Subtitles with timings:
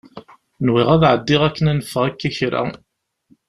[0.65, 2.63] Nwiɣ ad ɛeddiɣ akken ad neffeɣ akka kra.